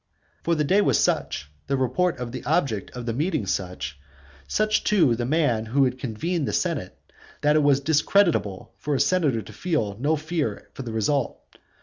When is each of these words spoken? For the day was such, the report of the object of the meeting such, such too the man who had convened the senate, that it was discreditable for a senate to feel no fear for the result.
For 0.41 0.55
the 0.55 0.63
day 0.63 0.81
was 0.81 0.97
such, 0.99 1.51
the 1.67 1.77
report 1.77 2.17
of 2.17 2.31
the 2.31 2.43
object 2.43 2.89
of 2.97 3.05
the 3.05 3.13
meeting 3.13 3.45
such, 3.45 3.99
such 4.47 4.83
too 4.83 5.15
the 5.15 5.27
man 5.27 5.67
who 5.67 5.83
had 5.85 5.99
convened 5.99 6.47
the 6.47 6.53
senate, 6.53 6.97
that 7.41 7.55
it 7.55 7.61
was 7.61 7.81
discreditable 7.81 8.73
for 8.79 8.95
a 8.95 8.99
senate 8.99 9.45
to 9.45 9.53
feel 9.53 9.95
no 9.99 10.15
fear 10.15 10.69
for 10.73 10.81
the 10.81 10.91
result. 10.91 11.37